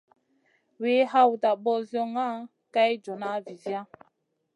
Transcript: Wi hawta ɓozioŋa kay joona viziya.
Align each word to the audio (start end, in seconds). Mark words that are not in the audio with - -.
Wi 0.81 0.93
hawta 1.11 1.49
ɓozioŋa 1.63 2.25
kay 2.73 2.91
joona 3.03 3.29
viziya. 3.45 3.81